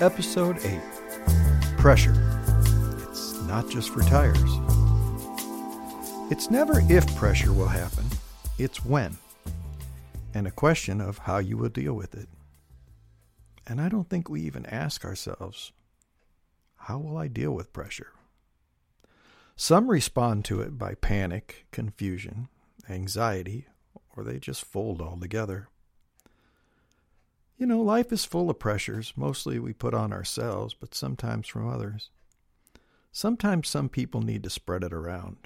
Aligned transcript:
Episode 0.00 0.58
8 0.62 0.78
Pressure. 1.78 2.12
It's 3.08 3.40
not 3.44 3.70
just 3.70 3.88
for 3.88 4.02
tires. 4.02 4.36
It's 6.30 6.50
never 6.50 6.82
if 6.90 7.16
pressure 7.16 7.50
will 7.54 7.68
happen, 7.68 8.04
it's 8.58 8.84
when. 8.84 9.16
And 10.34 10.46
a 10.46 10.50
question 10.50 11.00
of 11.00 11.16
how 11.16 11.38
you 11.38 11.56
will 11.56 11.70
deal 11.70 11.94
with 11.94 12.14
it. 12.14 12.28
And 13.66 13.80
I 13.80 13.88
don't 13.88 14.10
think 14.10 14.28
we 14.28 14.42
even 14.42 14.66
ask 14.66 15.02
ourselves, 15.02 15.72
how 16.76 16.98
will 16.98 17.16
I 17.16 17.28
deal 17.28 17.52
with 17.52 17.72
pressure? 17.72 18.12
Some 19.56 19.88
respond 19.88 20.44
to 20.44 20.60
it 20.60 20.76
by 20.76 20.94
panic, 20.94 21.64
confusion, 21.72 22.48
anxiety, 22.90 23.66
or 24.14 24.24
they 24.24 24.38
just 24.40 24.66
fold 24.66 25.00
altogether. 25.00 25.70
You 27.58 27.66
know, 27.66 27.80
life 27.80 28.12
is 28.12 28.24
full 28.24 28.50
of 28.50 28.58
pressures. 28.58 29.14
Mostly 29.16 29.58
we 29.58 29.72
put 29.72 29.94
on 29.94 30.12
ourselves, 30.12 30.74
but 30.74 30.94
sometimes 30.94 31.48
from 31.48 31.68
others. 31.68 32.10
Sometimes 33.12 33.68
some 33.68 33.88
people 33.88 34.20
need 34.20 34.42
to 34.42 34.50
spread 34.50 34.84
it 34.84 34.92
around. 34.92 35.36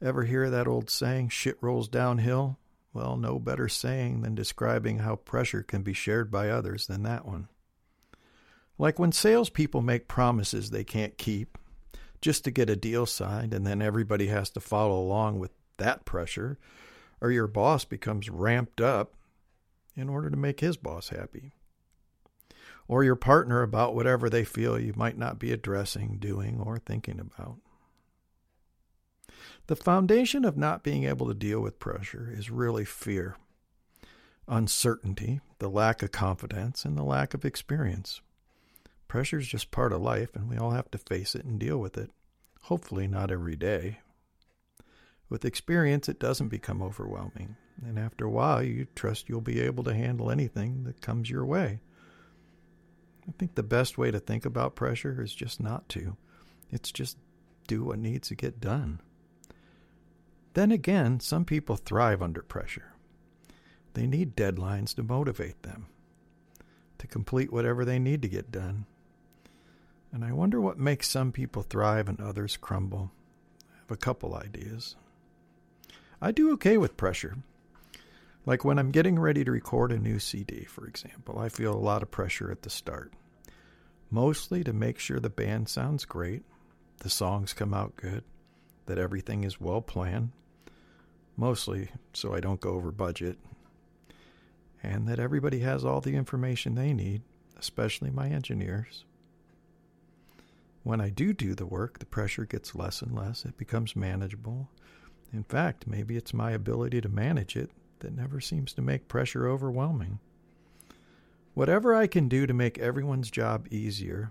Ever 0.00 0.24
hear 0.24 0.48
that 0.48 0.68
old 0.68 0.88
saying, 0.88 1.30
shit 1.30 1.56
rolls 1.60 1.88
downhill? 1.88 2.58
Well, 2.92 3.16
no 3.16 3.38
better 3.38 3.68
saying 3.68 4.22
than 4.22 4.34
describing 4.34 4.98
how 4.98 5.16
pressure 5.16 5.62
can 5.62 5.82
be 5.82 5.92
shared 5.92 6.30
by 6.30 6.48
others 6.48 6.86
than 6.86 7.02
that 7.02 7.26
one. 7.26 7.48
Like 8.78 8.98
when 8.98 9.12
salespeople 9.12 9.82
make 9.82 10.06
promises 10.06 10.70
they 10.70 10.84
can't 10.84 11.18
keep 11.18 11.58
just 12.20 12.44
to 12.44 12.50
get 12.50 12.70
a 12.70 12.76
deal 12.76 13.06
signed, 13.06 13.52
and 13.52 13.66
then 13.66 13.82
everybody 13.82 14.28
has 14.28 14.50
to 14.50 14.60
follow 14.60 14.98
along 14.98 15.38
with 15.38 15.50
that 15.78 16.04
pressure, 16.04 16.58
or 17.20 17.30
your 17.30 17.46
boss 17.46 17.84
becomes 17.84 18.30
ramped 18.30 18.80
up 18.80 19.14
in 19.96 20.08
order 20.08 20.30
to 20.30 20.36
make 20.36 20.60
his 20.60 20.76
boss 20.76 21.08
happy. 21.08 21.52
Or 22.88 23.02
your 23.02 23.16
partner 23.16 23.62
about 23.62 23.94
whatever 23.94 24.30
they 24.30 24.44
feel 24.44 24.78
you 24.78 24.92
might 24.96 25.18
not 25.18 25.38
be 25.38 25.52
addressing, 25.52 26.18
doing, 26.18 26.60
or 26.60 26.78
thinking 26.78 27.18
about. 27.18 27.58
The 29.66 29.76
foundation 29.76 30.44
of 30.44 30.56
not 30.56 30.84
being 30.84 31.04
able 31.04 31.26
to 31.26 31.34
deal 31.34 31.60
with 31.60 31.80
pressure 31.80 32.32
is 32.32 32.50
really 32.50 32.84
fear, 32.84 33.36
uncertainty, 34.46 35.40
the 35.58 35.68
lack 35.68 36.02
of 36.04 36.12
confidence, 36.12 36.84
and 36.84 36.96
the 36.96 37.02
lack 37.02 37.34
of 37.34 37.44
experience. 37.44 38.20
Pressure 39.08 39.38
is 39.38 39.48
just 39.48 39.72
part 39.72 39.92
of 39.92 40.00
life, 40.00 40.36
and 40.36 40.48
we 40.48 40.56
all 40.56 40.70
have 40.70 40.90
to 40.92 40.98
face 40.98 41.34
it 41.34 41.44
and 41.44 41.58
deal 41.58 41.78
with 41.78 41.98
it. 41.98 42.10
Hopefully, 42.62 43.08
not 43.08 43.30
every 43.32 43.56
day. 43.56 43.98
With 45.28 45.44
experience, 45.44 46.08
it 46.08 46.20
doesn't 46.20 46.48
become 46.48 46.82
overwhelming. 46.82 47.56
And 47.84 47.98
after 47.98 48.24
a 48.24 48.30
while, 48.30 48.62
you 48.62 48.86
trust 48.94 49.28
you'll 49.28 49.40
be 49.40 49.60
able 49.60 49.84
to 49.84 49.94
handle 49.94 50.30
anything 50.30 50.84
that 50.84 51.00
comes 51.00 51.28
your 51.28 51.44
way. 51.44 51.80
I 53.28 53.32
think 53.38 53.54
the 53.54 53.62
best 53.62 53.98
way 53.98 54.10
to 54.10 54.20
think 54.20 54.46
about 54.46 54.76
pressure 54.76 55.20
is 55.20 55.34
just 55.34 55.60
not 55.60 55.88
to. 55.90 56.16
It's 56.70 56.90
just 56.90 57.18
do 57.66 57.84
what 57.84 57.98
needs 57.98 58.28
to 58.28 58.34
get 58.34 58.60
done. 58.60 59.00
Then 60.54 60.72
again, 60.72 61.20
some 61.20 61.44
people 61.44 61.76
thrive 61.76 62.22
under 62.22 62.40
pressure. 62.40 62.94
They 63.92 64.06
need 64.06 64.36
deadlines 64.36 64.94
to 64.94 65.02
motivate 65.02 65.62
them, 65.62 65.86
to 66.98 67.06
complete 67.06 67.52
whatever 67.52 67.84
they 67.84 67.98
need 67.98 68.22
to 68.22 68.28
get 68.28 68.50
done. 68.50 68.86
And 70.12 70.24
I 70.24 70.32
wonder 70.32 70.60
what 70.60 70.78
makes 70.78 71.08
some 71.08 71.32
people 71.32 71.62
thrive 71.62 72.08
and 72.08 72.20
others 72.20 72.56
crumble. 72.56 73.10
I 73.60 73.78
have 73.80 73.90
a 73.90 73.96
couple 73.96 74.34
ideas. 74.34 74.96
I 76.22 76.32
do 76.32 76.52
okay 76.52 76.78
with 76.78 76.96
pressure. 76.96 77.36
Like 78.46 78.64
when 78.64 78.78
I'm 78.78 78.92
getting 78.92 79.18
ready 79.18 79.44
to 79.44 79.50
record 79.50 79.90
a 79.90 79.98
new 79.98 80.20
CD, 80.20 80.64
for 80.64 80.86
example, 80.86 81.36
I 81.36 81.48
feel 81.48 81.74
a 81.74 81.76
lot 81.76 82.02
of 82.02 82.12
pressure 82.12 82.52
at 82.52 82.62
the 82.62 82.70
start. 82.70 83.12
Mostly 84.08 84.62
to 84.62 84.72
make 84.72 85.00
sure 85.00 85.18
the 85.18 85.28
band 85.28 85.68
sounds 85.68 86.04
great, 86.04 86.44
the 86.98 87.10
songs 87.10 87.52
come 87.52 87.74
out 87.74 87.96
good, 87.96 88.22
that 88.86 88.98
everything 88.98 89.42
is 89.42 89.60
well 89.60 89.82
planned, 89.82 90.30
mostly 91.36 91.90
so 92.12 92.34
I 92.34 92.40
don't 92.40 92.60
go 92.60 92.70
over 92.70 92.92
budget, 92.92 93.36
and 94.80 95.08
that 95.08 95.18
everybody 95.18 95.58
has 95.58 95.84
all 95.84 96.00
the 96.00 96.14
information 96.14 96.76
they 96.76 96.92
need, 96.92 97.22
especially 97.58 98.10
my 98.10 98.28
engineers. 98.28 99.04
When 100.84 101.00
I 101.00 101.10
do 101.10 101.32
do 101.32 101.56
the 101.56 101.66
work, 101.66 101.98
the 101.98 102.06
pressure 102.06 102.44
gets 102.44 102.76
less 102.76 103.02
and 103.02 103.12
less. 103.12 103.44
It 103.44 103.58
becomes 103.58 103.96
manageable. 103.96 104.68
In 105.32 105.42
fact, 105.42 105.88
maybe 105.88 106.16
it's 106.16 106.32
my 106.32 106.52
ability 106.52 107.00
to 107.00 107.08
manage 107.08 107.56
it 107.56 107.72
that 108.00 108.16
never 108.16 108.40
seems 108.40 108.72
to 108.74 108.82
make 108.82 109.08
pressure 109.08 109.48
overwhelming. 109.48 110.18
Whatever 111.54 111.94
I 111.94 112.06
can 112.06 112.28
do 112.28 112.46
to 112.46 112.52
make 112.52 112.78
everyone's 112.78 113.30
job 113.30 113.66
easier 113.70 114.30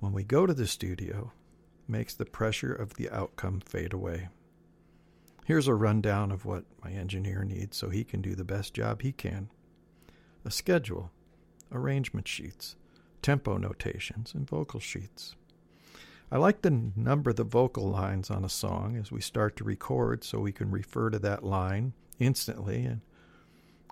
when 0.00 0.12
we 0.12 0.22
go 0.22 0.46
to 0.46 0.54
the 0.54 0.66
studio 0.66 1.32
makes 1.88 2.14
the 2.14 2.24
pressure 2.24 2.72
of 2.72 2.94
the 2.94 3.10
outcome 3.10 3.60
fade 3.60 3.92
away. 3.92 4.28
Here's 5.44 5.66
a 5.66 5.74
rundown 5.74 6.30
of 6.30 6.44
what 6.44 6.64
my 6.84 6.92
engineer 6.92 7.42
needs 7.42 7.76
so 7.76 7.88
he 7.88 8.04
can 8.04 8.20
do 8.20 8.34
the 8.34 8.44
best 8.44 8.74
job 8.74 9.02
he 9.02 9.12
can 9.12 9.48
a 10.44 10.50
schedule, 10.50 11.10
arrangement 11.72 12.28
sheets, 12.28 12.76
tempo 13.22 13.58
notations, 13.58 14.32
and 14.32 14.48
vocal 14.48 14.80
sheets. 14.80 15.34
I 16.30 16.38
like 16.38 16.62
to 16.62 16.92
number 16.94 17.32
the 17.32 17.44
vocal 17.44 17.90
lines 17.90 18.30
on 18.30 18.44
a 18.44 18.48
song 18.48 18.96
as 18.96 19.10
we 19.10 19.20
start 19.20 19.56
to 19.56 19.64
record 19.64 20.24
so 20.24 20.38
we 20.38 20.52
can 20.52 20.70
refer 20.70 21.10
to 21.10 21.18
that 21.18 21.42
line 21.42 21.92
instantly. 22.18 22.84
And 22.84 23.00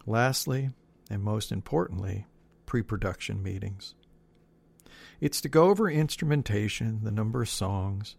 lastly, 0.07 0.71
and 1.11 1.23
most 1.23 1.53
importantly, 1.53 2.27
pre 2.67 2.83
production 2.83 3.43
meetings. 3.43 3.95
It's 5.21 5.41
to 5.41 5.49
go 5.49 5.71
over 5.71 5.91
instrumentation, 5.91 7.01
the 7.03 7.11
number 7.11 7.43
of 7.43 7.49
songs, 7.49 8.17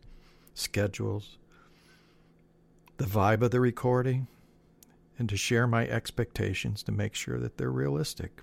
schedules, 0.53 1.37
the 2.97 3.05
vibe 3.05 3.43
of 3.43 3.51
the 3.51 3.59
recording, 3.59 4.27
and 5.19 5.29
to 5.29 5.37
share 5.37 5.67
my 5.67 5.87
expectations 5.87 6.81
to 6.83 6.91
make 6.91 7.13
sure 7.13 7.37
that 7.39 7.57
they're 7.57 7.71
realistic. 7.71 8.41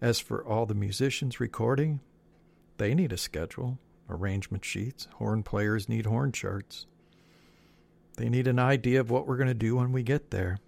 As 0.00 0.20
for 0.20 0.44
all 0.44 0.66
the 0.66 0.74
musicians 0.74 1.40
recording, 1.40 2.00
they 2.78 2.94
need 2.94 3.12
a 3.12 3.18
schedule, 3.18 3.78
arrangement 4.08 4.64
sheets, 4.64 5.08
horn 5.16 5.42
players 5.42 5.88
need 5.88 6.06
horn 6.06 6.32
charts. 6.32 6.86
They 8.16 8.28
need 8.28 8.46
an 8.46 8.58
idea 8.58 9.00
of 9.00 9.10
what 9.10 9.26
we're 9.26 9.36
going 9.36 9.48
to 9.48 9.54
do 9.54 9.76
when 9.76 9.92
we 9.92 10.02
get 10.02 10.30
there, 10.30 10.58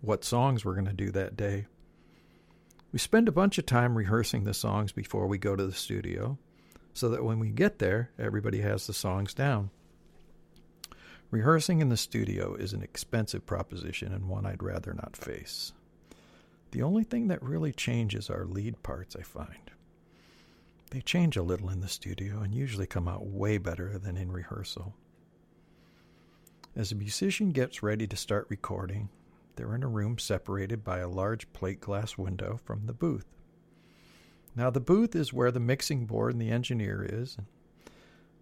what 0.00 0.24
songs 0.24 0.64
we're 0.64 0.74
going 0.74 0.86
to 0.86 0.92
do 0.92 1.10
that 1.10 1.36
day. 1.36 1.66
We 2.92 2.98
spend 2.98 3.28
a 3.28 3.32
bunch 3.32 3.58
of 3.58 3.66
time 3.66 3.96
rehearsing 3.96 4.44
the 4.44 4.54
songs 4.54 4.92
before 4.92 5.26
we 5.26 5.38
go 5.38 5.56
to 5.56 5.64
the 5.64 5.72
studio 5.72 6.38
so 6.94 7.08
that 7.08 7.24
when 7.24 7.38
we 7.38 7.50
get 7.50 7.78
there, 7.78 8.10
everybody 8.18 8.60
has 8.60 8.86
the 8.86 8.92
songs 8.92 9.32
down. 9.32 9.70
Rehearsing 11.30 11.80
in 11.80 11.88
the 11.88 11.96
studio 11.96 12.54
is 12.54 12.74
an 12.74 12.82
expensive 12.82 13.46
proposition 13.46 14.12
and 14.12 14.28
one 14.28 14.44
I'd 14.44 14.62
rather 14.62 14.92
not 14.92 15.16
face. 15.16 15.72
The 16.72 16.82
only 16.82 17.04
thing 17.04 17.28
that 17.28 17.42
really 17.42 17.72
changes 17.72 18.28
are 18.28 18.44
lead 18.44 18.82
parts, 18.82 19.16
I 19.16 19.22
find. 19.22 19.70
They 20.90 21.00
change 21.00 21.38
a 21.38 21.42
little 21.42 21.70
in 21.70 21.80
the 21.80 21.88
studio 21.88 22.40
and 22.40 22.54
usually 22.54 22.86
come 22.86 23.08
out 23.08 23.24
way 23.24 23.56
better 23.56 23.98
than 23.98 24.18
in 24.18 24.30
rehearsal. 24.30 24.94
As 26.74 26.90
a 26.90 26.94
musician 26.94 27.50
gets 27.50 27.82
ready 27.82 28.06
to 28.06 28.16
start 28.16 28.46
recording, 28.48 29.10
they're 29.56 29.74
in 29.74 29.82
a 29.82 29.88
room 29.88 30.18
separated 30.18 30.82
by 30.82 31.00
a 31.00 31.08
large 31.08 31.52
plate 31.52 31.82
glass 31.82 32.16
window 32.16 32.58
from 32.64 32.86
the 32.86 32.94
booth. 32.94 33.26
Now, 34.56 34.70
the 34.70 34.80
booth 34.80 35.14
is 35.14 35.34
where 35.34 35.50
the 35.50 35.60
mixing 35.60 36.06
board 36.06 36.32
and 36.32 36.40
the 36.40 36.50
engineer 36.50 37.06
is. 37.06 37.36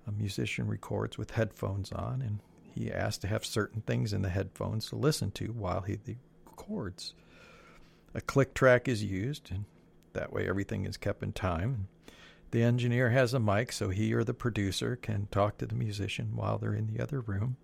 A 0.07 0.13
musician 0.13 0.69
records 0.69 1.19
with 1.19 1.33
headphones 1.33 1.91
on, 1.91 2.23
and 2.23 2.39
he 2.73 2.93
asks 2.93 3.19
to 3.19 3.27
have 3.27 3.45
certain 3.45 3.81
things 3.81 4.13
in 4.13 4.23
the 4.23 4.29
headphones 4.29 4.89
to 4.91 4.97
listen 4.97 5.33
to 5.33 5.47
while 5.47 5.81
he 5.81 5.99
records. 6.47 7.15
A 8.15 8.21
click 8.21 8.55
track 8.55 8.87
is 8.87 9.03
used, 9.03 9.51
and 9.51 9.65
that 10.13 10.33
way 10.33 10.49
everything 10.49 10.85
is 10.85 10.97
kept 10.97 11.25
in 11.25 11.33
time. 11.33 11.89
The 12.53 12.63
engineer 12.63 13.11
has 13.11 13.35
a 13.35 13.41
mic 13.41 13.73
so 13.73 13.89
he 13.89 14.15
or 14.15 14.23
the 14.23 14.35
producer 14.35 14.95
can 14.95 15.27
talk 15.33 15.59
to 15.59 15.67
the 15.67 15.75
musician 15.75 16.37
while 16.37 16.59
they're 16.59 16.75
in 16.75 16.87
the 16.87 17.03
other 17.03 17.21
room. 17.21 17.57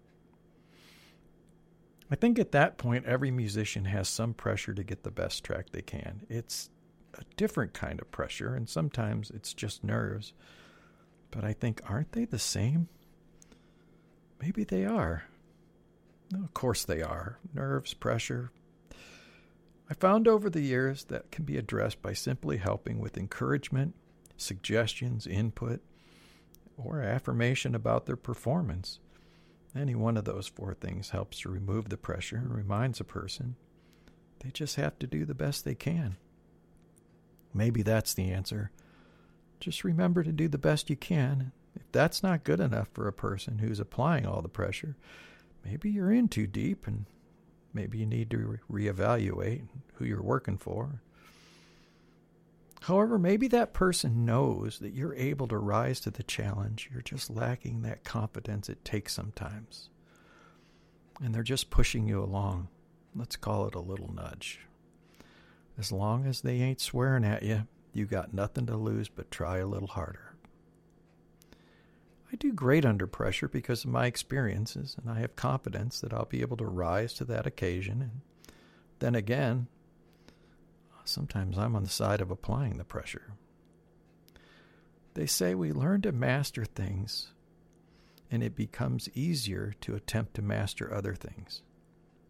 I 2.10 2.14
think 2.14 2.38
at 2.38 2.52
that 2.52 2.78
point, 2.78 3.04
every 3.04 3.30
musician 3.30 3.86
has 3.86 4.08
some 4.08 4.32
pressure 4.32 4.72
to 4.74 4.84
get 4.84 5.02
the 5.02 5.10
best 5.10 5.42
track 5.42 5.70
they 5.70 5.82
can. 5.82 6.22
It's 6.28 6.70
a 7.14 7.22
different 7.36 7.74
kind 7.74 8.00
of 8.00 8.10
pressure, 8.10 8.54
and 8.54 8.68
sometimes 8.68 9.30
it's 9.30 9.52
just 9.52 9.82
nerves. 9.82 10.32
But 11.30 11.44
I 11.44 11.52
think, 11.52 11.80
aren't 11.88 12.12
they 12.12 12.24
the 12.24 12.38
same? 12.38 12.88
Maybe 14.40 14.64
they 14.64 14.84
are. 14.84 15.24
No, 16.30 16.44
of 16.44 16.54
course 16.54 16.84
they 16.84 17.02
are. 17.02 17.38
Nerves, 17.54 17.94
pressure. 17.94 18.52
I 19.88 19.94
found 19.94 20.28
over 20.28 20.50
the 20.50 20.60
years 20.60 21.04
that 21.04 21.30
can 21.30 21.44
be 21.44 21.56
addressed 21.56 22.02
by 22.02 22.12
simply 22.12 22.56
helping 22.56 22.98
with 22.98 23.16
encouragement, 23.16 23.94
suggestions, 24.36 25.26
input, 25.26 25.80
or 26.76 27.00
affirmation 27.00 27.74
about 27.74 28.06
their 28.06 28.16
performance. 28.16 29.00
Any 29.74 29.94
one 29.94 30.16
of 30.16 30.24
those 30.24 30.46
four 30.46 30.74
things 30.74 31.10
helps 31.10 31.40
to 31.40 31.48
remove 31.48 31.88
the 31.88 31.96
pressure 31.96 32.36
and 32.36 32.54
reminds 32.54 33.00
a 33.00 33.04
person 33.04 33.56
they 34.40 34.50
just 34.50 34.76
have 34.76 34.98
to 34.98 35.06
do 35.06 35.24
the 35.24 35.34
best 35.34 35.64
they 35.64 35.74
can. 35.74 36.16
Maybe 37.54 37.82
that's 37.82 38.14
the 38.14 38.30
answer. 38.30 38.70
Just 39.60 39.84
remember 39.84 40.22
to 40.22 40.32
do 40.32 40.48
the 40.48 40.58
best 40.58 40.90
you 40.90 40.96
can. 40.96 41.52
If 41.74 41.90
that's 41.92 42.22
not 42.22 42.44
good 42.44 42.60
enough 42.60 42.88
for 42.92 43.08
a 43.08 43.12
person 43.12 43.58
who's 43.58 43.80
applying 43.80 44.26
all 44.26 44.42
the 44.42 44.48
pressure, 44.48 44.96
maybe 45.64 45.90
you're 45.90 46.12
in 46.12 46.28
too 46.28 46.46
deep 46.46 46.86
and 46.86 47.06
maybe 47.72 47.98
you 47.98 48.06
need 48.06 48.30
to 48.30 48.60
re- 48.68 48.90
reevaluate 48.90 49.66
who 49.94 50.04
you're 50.04 50.22
working 50.22 50.58
for. 50.58 51.00
However, 52.86 53.18
maybe 53.18 53.48
that 53.48 53.72
person 53.72 54.24
knows 54.24 54.78
that 54.78 54.92
you're 54.92 55.16
able 55.16 55.48
to 55.48 55.58
rise 55.58 55.98
to 56.02 56.12
the 56.12 56.22
challenge. 56.22 56.88
You're 56.92 57.02
just 57.02 57.28
lacking 57.28 57.82
that 57.82 58.04
confidence 58.04 58.68
it 58.68 58.84
takes 58.84 59.12
sometimes. 59.12 59.90
And 61.20 61.34
they're 61.34 61.42
just 61.42 61.68
pushing 61.68 62.06
you 62.06 62.22
along. 62.22 62.68
Let's 63.12 63.34
call 63.34 63.66
it 63.66 63.74
a 63.74 63.80
little 63.80 64.14
nudge. 64.14 64.60
As 65.76 65.90
long 65.90 66.26
as 66.26 66.42
they 66.42 66.60
ain't 66.60 66.80
swearing 66.80 67.24
at 67.24 67.42
you, 67.42 67.66
you 67.92 68.06
got 68.06 68.32
nothing 68.32 68.66
to 68.66 68.76
lose 68.76 69.08
but 69.08 69.32
try 69.32 69.58
a 69.58 69.66
little 69.66 69.88
harder. 69.88 70.36
I 72.32 72.36
do 72.36 72.52
great 72.52 72.84
under 72.84 73.08
pressure 73.08 73.48
because 73.48 73.82
of 73.82 73.90
my 73.90 74.06
experiences, 74.06 74.94
and 74.96 75.10
I 75.10 75.18
have 75.18 75.34
confidence 75.34 76.00
that 76.02 76.12
I'll 76.12 76.26
be 76.26 76.40
able 76.40 76.58
to 76.58 76.66
rise 76.66 77.14
to 77.14 77.24
that 77.24 77.48
occasion. 77.48 78.00
And 78.00 78.20
then 79.00 79.16
again, 79.16 79.66
sometimes 81.08 81.58
I'm 81.58 81.76
on 81.76 81.82
the 81.82 81.88
side 81.88 82.20
of 82.20 82.30
applying 82.30 82.78
the 82.78 82.84
pressure. 82.84 83.32
They 85.14 85.26
say 85.26 85.54
we 85.54 85.72
learn 85.72 86.02
to 86.02 86.12
master 86.12 86.64
things, 86.64 87.32
and 88.30 88.42
it 88.42 88.54
becomes 88.54 89.08
easier 89.14 89.74
to 89.80 89.94
attempt 89.94 90.34
to 90.34 90.42
master 90.42 90.92
other 90.92 91.14
things, 91.14 91.62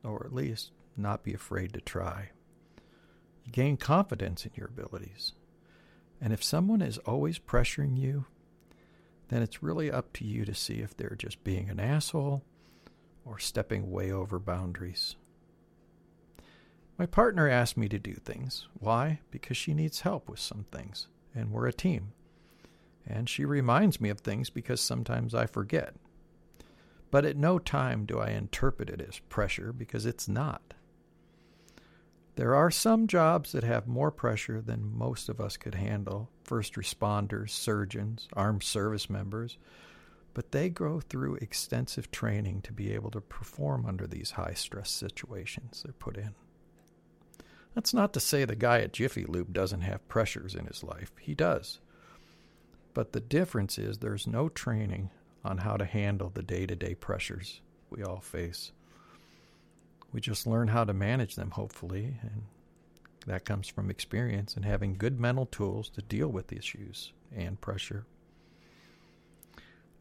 or 0.05 0.25
at 0.25 0.34
least 0.34 0.70
not 0.96 1.25
be 1.25 1.34
afraid 1.34 1.73
to 1.73 1.81
try. 1.81 2.31
You 3.44 3.52
gain 3.52 3.76
confidence 3.76 4.44
in 4.44 4.52
your 4.55 4.69
abilities. 4.69 5.32
And 6.20 6.32
if 6.32 6.43
someone 6.43 6.81
is 6.81 6.99
always 6.99 7.38
pressuring 7.38 7.99
you, 7.99 8.26
then 9.28 9.43
it's 9.43 9.62
really 9.62 9.90
up 9.90 10.12
to 10.14 10.25
you 10.25 10.44
to 10.44 10.55
see 10.55 10.75
if 10.75 10.96
they're 10.96 11.17
just 11.19 11.43
being 11.44 11.69
an 11.69 11.81
asshole 11.81 12.43
or 13.25 13.38
stepping 13.38 13.90
way 13.90 14.11
over 14.12 14.38
boundaries. 14.38 15.17
My 16.98 17.06
partner 17.06 17.48
asked 17.48 17.76
me 17.76 17.88
to 17.88 17.98
do 17.98 18.14
things. 18.14 18.69
Why? 18.78 19.20
Because 19.31 19.56
she 19.56 19.75
needs 19.75 20.00
help 20.00 20.28
with 20.28 20.40
some 20.40 20.64
things, 20.72 21.08
and 21.34 21.50
we're 21.50 21.66
a 21.66 21.72
team. 21.72 22.12
And 23.06 23.28
she 23.28 23.44
reminds 23.44 24.00
me 24.00 24.08
of 24.08 24.20
things 24.20 24.50
because 24.50 24.81
sometimes 24.81 25.34
I 25.34 25.46
forget. 25.46 25.94
But 27.10 27.25
at 27.25 27.37
no 27.37 27.58
time 27.58 28.04
do 28.06 28.19
I 28.19 28.31
interpret 28.31 28.90
it 28.90 29.00
as 29.00 29.19
pressure 29.28 29.72
because 29.72 30.06
it's 30.06 30.26
not. 30.26 30.75
There 32.34 32.54
are 32.54 32.70
some 32.70 33.06
jobs 33.06 33.52
that 33.52 33.64
have 33.64 33.87
more 33.87 34.10
pressure 34.10 34.60
than 34.60 34.96
most 34.96 35.28
of 35.28 35.40
us 35.40 35.56
could 35.56 35.75
handle 35.75 36.31
first 36.44 36.75
responders, 36.75 37.50
surgeons, 37.50 38.28
armed 38.34 38.62
service 38.62 39.08
members 39.08 39.58
but 40.37 40.52
they 40.52 40.69
go 40.69 41.00
through 41.00 41.37
extensive 41.37 42.10
training 42.10 42.60
to 42.60 42.70
be 42.70 42.92
able 42.92 43.10
to 43.10 43.22
perform 43.22 43.87
under 43.87 44.06
these 44.06 44.32
high 44.32 44.52
stress 44.52 44.90
situations 44.90 45.82
they're 45.82 45.94
put 45.94 46.19
in. 46.19 46.34
That's 47.76 47.93
not 47.93 48.14
to 48.14 48.20
say 48.20 48.46
the 48.46 48.56
guy 48.56 48.81
at 48.81 48.94
Jiffy 48.94 49.26
Lube 49.26 49.52
doesn't 49.52 49.82
have 49.82 50.08
pressures 50.08 50.55
in 50.55 50.64
his 50.64 50.82
life. 50.82 51.12
He 51.20 51.34
does. 51.34 51.78
But 52.94 53.12
the 53.12 53.20
difference 53.20 53.76
is 53.76 53.99
there's 53.99 54.26
no 54.26 54.49
training 54.49 55.11
on 55.44 55.58
how 55.58 55.76
to 55.76 55.84
handle 55.84 56.31
the 56.32 56.43
day 56.43 56.64
to 56.64 56.75
day 56.75 56.94
pressures 56.94 57.61
we 57.90 58.02
all 58.02 58.20
face. 58.20 58.73
We 60.11 60.23
just 60.23 60.46
learn 60.46 60.69
how 60.69 60.84
to 60.84 60.94
manage 60.94 61.34
them, 61.34 61.50
hopefully, 61.50 62.17
and 62.23 62.44
that 63.26 63.44
comes 63.44 63.69
from 63.69 63.90
experience 63.90 64.56
and 64.56 64.64
having 64.64 64.96
good 64.96 65.20
mental 65.20 65.44
tools 65.44 65.90
to 65.90 66.00
deal 66.00 66.28
with 66.28 66.55
issues 66.55 67.12
and 67.37 67.61
pressure. 67.61 68.06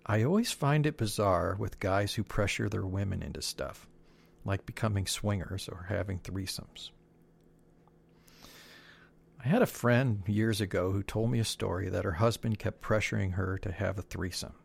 I 0.06 0.24
always 0.24 0.54
find 0.54 0.86
it 0.86 0.95
bizarre 0.95 1.57
with 1.60 1.81
guys 1.81 2.13
who 2.13 2.24
pressure 2.24 2.69
their 2.69 2.86
women 2.86 3.22
into 3.22 3.42
stuff, 3.42 3.86
like 4.45 4.66
becoming 4.66 5.07
swingers 5.07 5.68
or 5.68 5.88
having 5.89 6.19
threesomes. 6.19 6.92
I 9.45 9.47
had 9.47 9.62
a 9.62 9.68
friend 9.68 10.24
years 10.25 10.59
ago 10.59 10.92
who 10.92 11.03
told 11.03 11.30
me 11.30 11.38
a 11.38 11.44
story 11.45 11.88
that 11.89 12.03
her 12.03 12.13
husband 12.13 12.57
kept 12.57 12.81
pressuring 12.81 13.33
her 13.33 13.59
to 13.59 13.71
have 13.71 14.00
a 14.00 14.01
threesome. 14.01 14.56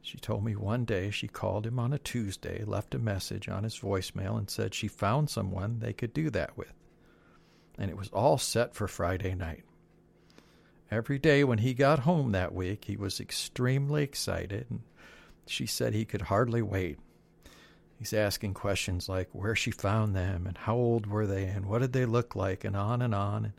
She 0.00 0.16
told 0.16 0.44
me 0.44 0.54
one 0.54 0.84
day 0.84 1.10
she 1.10 1.26
called 1.26 1.66
him 1.66 1.80
on 1.80 1.92
a 1.92 1.98
Tuesday, 1.98 2.62
left 2.64 2.94
a 2.94 3.00
message 3.00 3.48
on 3.48 3.64
his 3.64 3.76
voicemail, 3.76 4.38
and 4.38 4.48
said 4.48 4.74
she 4.74 4.86
found 4.86 5.28
someone 5.28 5.80
they 5.80 5.92
could 5.92 6.14
do 6.14 6.30
that 6.30 6.56
with. 6.56 6.72
And 7.76 7.90
it 7.90 7.96
was 7.96 8.10
all 8.10 8.38
set 8.38 8.76
for 8.76 8.86
Friday 8.86 9.34
night. 9.34 9.64
Every 10.88 11.18
day 11.18 11.42
when 11.42 11.58
he 11.58 11.74
got 11.74 12.00
home 12.00 12.30
that 12.30 12.54
week, 12.54 12.84
he 12.84 12.96
was 12.96 13.18
extremely 13.18 14.04
excited, 14.04 14.66
and 14.70 14.82
she 15.48 15.66
said 15.66 15.94
he 15.94 16.04
could 16.04 16.22
hardly 16.22 16.62
wait. 16.62 17.00
He's 17.98 18.12
asking 18.12 18.54
questions 18.54 19.08
like 19.08 19.28
where 19.32 19.56
she 19.56 19.70
found 19.70 20.14
them, 20.14 20.46
and 20.46 20.56
how 20.56 20.76
old 20.76 21.06
were 21.06 21.26
they, 21.26 21.44
and 21.44 21.66
what 21.66 21.80
did 21.80 21.92
they 21.92 22.06
look 22.06 22.36
like, 22.36 22.64
and 22.64 22.76
on 22.76 23.02
and 23.02 23.14
on. 23.14 23.44
And 23.46 23.54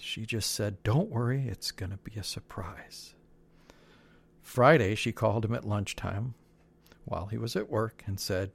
she 0.00 0.24
just 0.24 0.52
said, 0.52 0.82
Don't 0.82 1.10
worry, 1.10 1.46
it's 1.48 1.70
going 1.70 1.90
to 1.90 1.98
be 1.98 2.18
a 2.18 2.24
surprise. 2.24 3.14
Friday, 4.40 4.94
she 4.94 5.12
called 5.12 5.44
him 5.44 5.54
at 5.54 5.68
lunchtime 5.68 6.34
while 7.04 7.26
he 7.26 7.36
was 7.36 7.54
at 7.56 7.70
work 7.70 8.02
and 8.06 8.18
said 8.18 8.50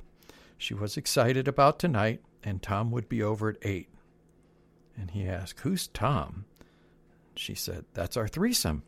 she 0.57 0.73
was 0.73 0.97
excited 0.97 1.47
about 1.47 1.77
tonight 1.77 2.21
and 2.43 2.61
Tom 2.61 2.91
would 2.91 3.07
be 3.07 3.23
over 3.23 3.49
at 3.49 3.57
8. 3.61 3.89
And 4.97 5.11
he 5.11 5.27
asked, 5.27 5.59
Who's 5.61 5.87
Tom? 5.87 6.45
She 7.35 7.55
said, 7.55 7.85
That's 7.93 8.17
our 8.17 8.27
threesome. 8.27 8.83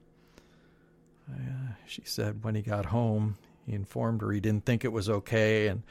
Uh, 1.31 1.73
she 1.87 2.03
said 2.05 2.43
when 2.43 2.55
he 2.55 2.61
got 2.61 2.87
home, 2.87 3.37
he 3.65 3.73
informed 3.73 4.21
her 4.21 4.31
he 4.31 4.39
didn't 4.39 4.65
think 4.65 4.85
it 4.85 4.91
was 4.91 5.09
okay 5.09 5.67
and 5.67 5.83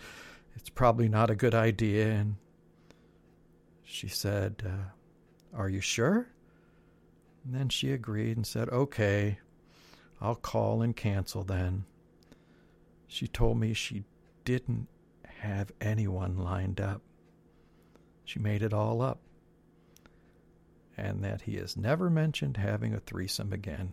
it's 0.56 0.71
probably 0.71 1.09
not 1.09 1.31
a 1.31 1.35
good 1.35 1.55
idea. 1.55 2.11
And 2.11 2.37
she 3.82 4.09
said, 4.09 4.62
uh, 4.65 5.56
Are 5.56 5.69
you 5.69 5.81
sure? 5.81 6.29
And 7.44 7.55
then 7.55 7.69
she 7.69 7.93
agreed 7.93 8.37
and 8.37 8.47
said, 8.47 8.69
Okay. 8.69 9.38
I'll 10.21 10.37
call 10.37 10.81
and 10.81 10.97
cancel 10.97 11.43
then. 11.43 11.85
She 13.07 13.26
told 13.28 13.59
me 13.59 13.75
she 13.75 14.04
didn't 14.45 14.88
have 15.40 15.71
anyone 15.81 16.38
lined 16.38 16.81
up. 16.81 17.02
She 18.25 18.38
made 18.38 18.62
it 18.62 18.73
all 18.73 19.02
up. 19.02 19.21
And 20.97 21.23
that 21.25 21.43
he 21.43 21.57
has 21.57 21.76
never 21.76 22.09
mentioned 22.09 22.57
having 22.57 22.95
a 22.95 23.00
threesome 23.00 23.52
again. 23.52 23.93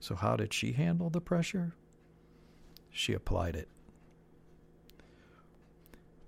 So, 0.00 0.16
how 0.16 0.36
did 0.36 0.52
she 0.52 0.72
handle 0.72 1.08
the 1.08 1.20
pressure? 1.20 1.74
She 2.90 3.12
applied 3.12 3.56
it. 3.56 3.68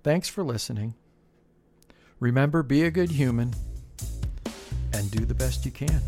Thanks 0.03 0.29
for 0.29 0.43
listening. 0.43 0.95
Remember, 2.19 2.63
be 2.63 2.83
a 2.85 2.91
good 2.91 3.11
human 3.11 3.55
and 4.93 5.11
do 5.11 5.25
the 5.25 5.35
best 5.35 5.65
you 5.65 5.71
can. 5.71 6.03